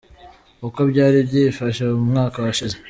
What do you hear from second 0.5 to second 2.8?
Uko byari byifashe mu mwaka washize:.